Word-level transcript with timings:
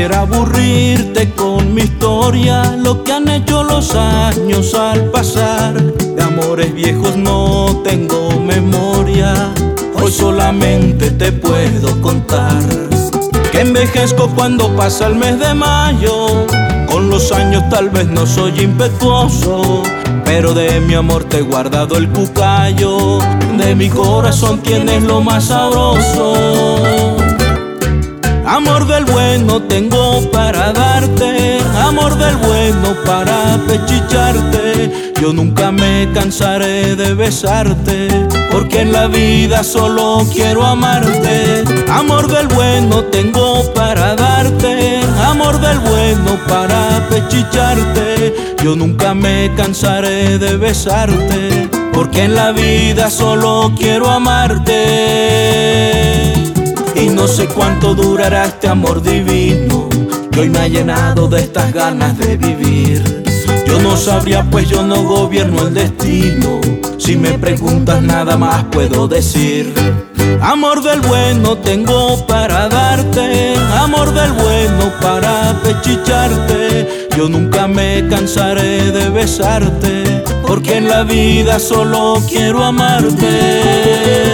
quisiera 0.00 0.20
aburrirte 0.22 1.30
con 1.32 1.74
mi 1.74 1.82
historia, 1.82 2.74
lo 2.78 3.04
que 3.04 3.12
han 3.12 3.28
hecho 3.28 3.62
los 3.62 3.94
años 3.94 4.72
al 4.72 5.10
pasar. 5.10 5.74
De 5.74 6.22
amores 6.22 6.72
viejos 6.72 7.18
no 7.18 7.82
tengo 7.84 8.30
memoria, 8.40 9.34
hoy 10.00 10.10
solamente 10.10 11.10
te 11.10 11.32
puedo 11.32 12.00
contar. 12.00 12.62
Que 13.52 13.60
envejezco 13.60 14.30
cuando 14.34 14.74
pasa 14.74 15.06
el 15.06 15.16
mes 15.16 15.38
de 15.38 15.52
mayo, 15.52 16.46
con 16.90 17.10
los 17.10 17.30
años 17.30 17.68
tal 17.68 17.90
vez 17.90 18.06
no 18.06 18.24
soy 18.24 18.58
impetuoso, 18.58 19.82
pero 20.24 20.54
de 20.54 20.80
mi 20.80 20.94
amor 20.94 21.24
te 21.24 21.40
he 21.40 21.42
guardado 21.42 21.98
el 21.98 22.08
cucayo, 22.08 23.18
de 23.58 23.74
mi 23.74 23.90
corazón 23.90 24.62
tienes 24.62 25.02
lo 25.02 25.20
más 25.20 25.48
sabroso. 25.48 27.18
Amor 28.46 28.86
del 28.86 29.04
bueno 29.04 29.29
tengo 29.68 30.30
para 30.30 30.72
darte, 30.72 31.58
amor 31.76 32.16
del 32.16 32.36
bueno 32.36 32.94
para 33.06 33.58
pechicharte. 33.66 35.12
Yo 35.20 35.32
nunca 35.32 35.70
me 35.70 36.08
cansaré 36.12 36.96
de 36.96 37.14
besarte, 37.14 38.08
porque 38.50 38.82
en 38.82 38.92
la 38.92 39.06
vida 39.06 39.62
solo 39.64 40.26
quiero 40.32 40.64
amarte. 40.64 41.64
Amor 41.90 42.28
del 42.28 42.48
bueno 42.48 43.04
tengo 43.04 43.62
para 43.74 44.14
darte, 44.14 45.00
amor 45.24 45.60
del 45.60 45.78
bueno 45.78 46.38
para 46.48 47.06
pechicharte. 47.08 48.56
Yo 48.62 48.76
nunca 48.76 49.14
me 49.14 49.50
cansaré 49.56 50.38
de 50.38 50.56
besarte, 50.56 51.68
porque 51.92 52.24
en 52.24 52.34
la 52.34 52.52
vida 52.52 53.10
solo 53.10 53.72
quiero 53.76 54.10
amarte. 54.10 55.69
No 57.20 57.28
sé 57.28 57.48
cuánto 57.48 57.94
durará 57.94 58.46
este 58.46 58.66
amor 58.66 59.02
divino 59.02 59.90
que 60.32 60.40
hoy 60.40 60.48
me 60.48 60.60
ha 60.60 60.68
llenado 60.68 61.28
de 61.28 61.40
estas 61.40 61.70
ganas 61.70 62.16
de 62.16 62.38
vivir. 62.38 63.22
Yo 63.66 63.78
no 63.78 63.94
sabría 63.98 64.42
pues 64.50 64.70
yo 64.70 64.82
no 64.82 65.02
gobierno 65.02 65.68
el 65.68 65.74
destino. 65.74 66.62
Si 66.96 67.16
me 67.16 67.38
preguntas 67.38 68.00
nada 68.00 68.38
más 68.38 68.64
puedo 68.72 69.06
decir. 69.06 69.70
Amor 70.40 70.82
del 70.82 71.02
bueno 71.02 71.58
tengo 71.58 72.26
para 72.26 72.70
darte, 72.70 73.54
amor 73.76 74.14
del 74.14 74.32
bueno 74.32 74.90
para 75.02 75.60
pechicharte. 75.62 77.08
Yo 77.18 77.28
nunca 77.28 77.68
me 77.68 78.08
cansaré 78.08 78.90
de 78.92 79.10
besarte, 79.10 80.24
porque 80.40 80.78
en 80.78 80.88
la 80.88 81.02
vida 81.02 81.58
solo 81.58 82.14
quiero 82.30 82.64
amarte. 82.64 84.29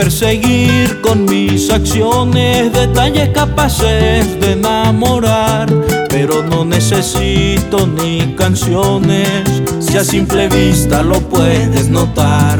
Perseguir 0.00 1.02
con 1.02 1.26
mis 1.26 1.68
acciones 1.68 2.72
detalles 2.72 3.28
capaces 3.34 4.40
de 4.40 4.52
enamorar, 4.52 5.68
pero 6.08 6.42
no 6.42 6.64
necesito 6.64 7.86
ni 7.86 8.34
canciones, 8.34 9.44
si 9.78 9.98
a 9.98 10.02
simple 10.02 10.48
vista 10.48 11.02
lo 11.02 11.20
puedes 11.20 11.90
notar. 11.90 12.58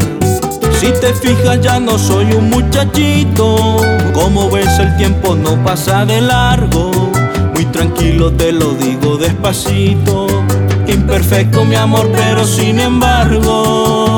Si 0.79 0.89
te 1.01 1.15
fijas 1.15 1.63
ya 1.63 1.81
no 1.81 1.99
soy 1.99 2.31
un 2.33 2.51
muchachito, 2.51 3.79
como 4.13 4.51
ves 4.51 4.79
el 4.79 4.95
tiempo 4.99 5.35
no 5.35 5.65
pasa 5.65 6.05
de 6.05 6.21
largo, 6.21 6.91
muy 7.55 7.65
tranquilo 7.65 8.31
te 8.33 8.53
lo 8.53 8.75
digo 8.75 9.17
despacito, 9.17 10.27
imperfecto 10.87 11.65
mi 11.65 11.77
amor 11.77 12.11
pero 12.13 12.45
sin 12.45 12.79
embargo 12.81 14.10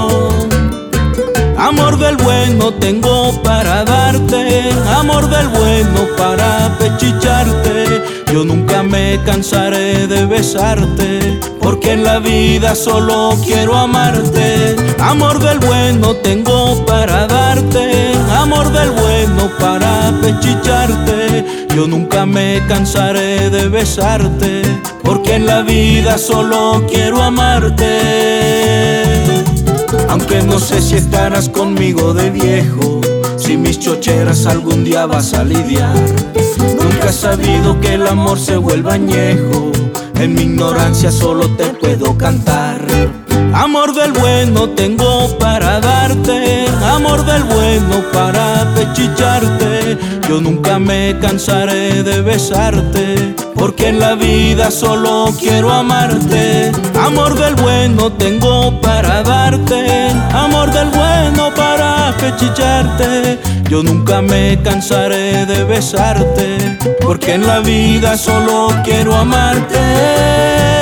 Amor 1.72 1.97
del 1.97 2.16
bueno 2.19 2.75
tengo 2.75 3.33
para 3.43 3.83
darte, 3.83 4.69
amor 4.94 5.27
del 5.31 5.49
bueno 5.49 6.06
para 6.19 6.77
pechicharte. 6.78 8.03
Yo 8.31 8.44
nunca 8.44 8.83
me 8.83 9.19
cansaré 9.25 10.06
de 10.06 10.27
besarte, 10.27 11.41
porque 11.61 11.93
en 11.93 12.05
la 12.05 12.19
vida 12.19 12.75
solo 12.75 13.38
quiero 13.43 13.75
amarte. 13.75 14.77
Amor 14.99 15.38
del 15.38 15.61
bueno 15.61 16.15
tengo 16.16 16.84
para 16.84 17.27
darte, 17.27 18.12
amor 18.37 18.71
del 18.71 18.91
bueno 18.91 19.50
para 19.59 20.12
pechicharte. 20.21 21.66
Yo 21.75 21.87
nunca 21.87 22.27
me 22.27 22.61
cansaré 22.69 23.49
de 23.49 23.69
besarte, 23.71 24.62
porque 25.03 25.37
en 25.37 25.47
la 25.47 25.62
vida 25.62 26.19
solo 26.19 26.84
quiero 26.87 27.22
amarte. 27.22 28.51
No 30.41 30.59
sé 30.59 30.81
si 30.81 30.97
estarás 30.97 31.48
conmigo 31.48 32.15
de 32.15 32.31
viejo, 32.31 33.00
si 33.37 33.56
mis 33.56 33.78
chocheras 33.78 34.47
algún 34.47 34.82
día 34.82 35.04
vas 35.04 35.34
a 35.34 35.44
lidiar. 35.44 35.94
Nunca 36.59 37.10
he 37.10 37.12
sabido 37.12 37.78
que 37.81 37.94
el 37.94 38.06
amor 38.06 38.38
se 38.38 38.56
vuelva 38.56 38.94
añejo, 38.94 39.72
en 40.15 40.34
mi 40.34 40.43
ignorancia 40.43 41.12
solo 41.12 41.48
te 41.56 41.66
puedo 41.66 42.16
cantar. 42.16 42.81
Amor 43.54 43.94
del 43.94 44.12
bueno 44.12 44.70
tengo 44.70 45.28
para 45.38 45.81
darte, 45.81 45.91
nunca 50.42 50.78
me 50.78 51.16
cansaré 51.20 52.03
de 52.03 52.20
besarte, 52.20 53.34
porque 53.54 53.88
en 53.88 54.00
la 54.00 54.14
vida 54.14 54.70
solo 54.70 55.32
quiero 55.38 55.70
amarte. 55.70 56.72
Amor 57.00 57.38
del 57.38 57.54
bueno 57.54 58.12
tengo 58.12 58.81
para 58.81 59.22
darte, 59.22 60.08
amor 60.32 60.70
del 60.72 60.88
bueno 60.88 61.54
para 61.54 62.14
pechicharte. 62.19 63.38
Yo 63.70 63.82
nunca 63.82 64.20
me 64.20 64.60
cansaré 64.62 65.47
de 65.47 65.64
besarte, 65.64 66.78
porque 67.00 67.34
en 67.34 67.47
la 67.47 67.60
vida 67.60 68.19
solo 68.19 68.69
quiero 68.84 69.14
amarte. 69.14 70.81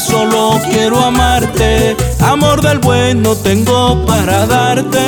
solo 0.00 0.60
quiero 0.70 0.98
amarte, 0.98 1.96
amor 2.20 2.62
del 2.62 2.78
bueno 2.78 3.36
tengo 3.36 4.04
para 4.06 4.46
darte. 4.46 4.98